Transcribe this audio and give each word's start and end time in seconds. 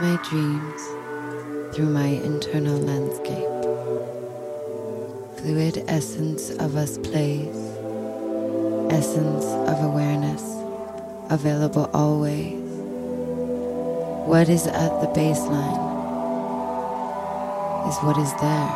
my 0.00 0.16
dreams 0.30 0.80
through 1.74 1.90
my 1.90 2.06
internal 2.06 2.78
landscape. 2.78 3.50
Fluid 5.38 5.84
essence 5.88 6.48
of 6.48 6.74
us 6.74 6.96
plays, 6.96 7.54
essence 8.90 9.44
of 9.44 9.84
awareness, 9.84 10.42
available 11.28 11.90
always. 11.92 12.62
What 14.26 14.48
is 14.48 14.66
at 14.66 15.00
the 15.02 15.08
baseline 15.08 15.90
is 17.86 17.98
what 17.98 18.16
is 18.16 18.32
there, 18.40 18.72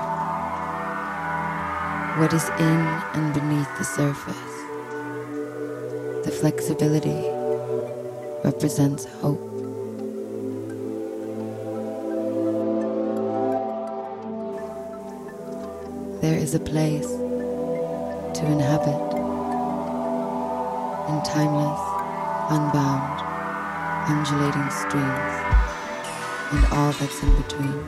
what 2.18 2.34
is 2.34 2.46
in 2.58 2.80
and 3.14 3.32
beneath 3.32 3.78
the 3.78 3.84
surface. 3.84 4.52
The 6.26 6.30
flexibility 6.30 7.30
represents 8.44 9.06
hope. 9.22 9.53
A 16.54 16.58
place 16.60 17.08
to 18.38 18.46
inhabit 18.46 19.00
in 21.10 21.20
timeless, 21.24 21.80
unbound, 22.48 23.20
undulating 24.08 24.70
streams 24.70 25.34
and 26.52 26.64
all 26.72 26.92
that's 26.92 27.22
in 27.24 27.34
between. 27.42 27.78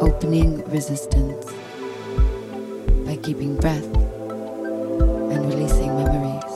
Opening 0.00 0.64
resistance 0.70 1.46
by 3.06 3.16
keeping 3.22 3.54
breath 3.56 3.84
and 5.30 5.46
releasing 5.46 5.94
memories. 5.94 6.52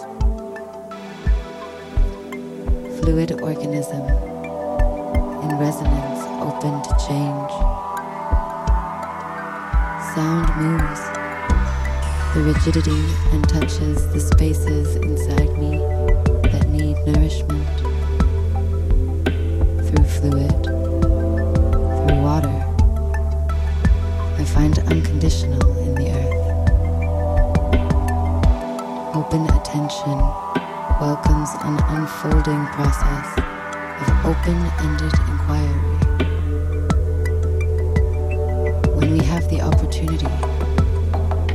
Fluid 3.01 3.41
organism 3.43 4.03
in 5.45 5.57
resonance 5.59 6.21
open 6.43 6.83
to 6.83 6.91
change. 7.07 7.84
Sound 10.15 10.47
moves 10.63 11.01
the 12.35 12.43
rigidity 12.45 13.03
and 13.33 13.49
touches 13.49 14.07
the 14.13 14.21
spaces 14.21 14.95
inside 14.95 15.59
me 15.59 15.79
that 16.51 16.69
need 16.69 16.97
nourishment 17.05 17.67
through 19.85 20.05
fluid, 20.05 20.63
through 20.63 22.21
water. 22.23 22.57
I 24.39 24.45
find 24.45 24.79
unconditional 24.79 25.79
in 25.79 25.97
the 25.97 26.09
earth. 26.13 26.47
Open 29.17 29.43
attention 29.59 30.19
welcomes 31.01 31.51
an 31.65 31.77
unfolding 31.89 32.67
process 32.67 33.37
of 34.01 34.27
open 34.27 34.59
ended 34.79 35.15
inquiry. 35.29 35.74
Opportunity 39.65 40.27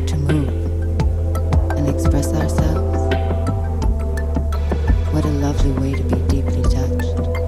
to 0.06 0.16
move 0.18 0.50
and 1.78 1.88
express 1.88 2.34
ourselves, 2.34 2.98
what 5.14 5.26
a 5.26 5.30
lovely 5.30 5.72
way 5.72 5.94
to 5.94 6.04
be 6.04 6.16
deeply 6.28 6.64
touched. 6.64 7.39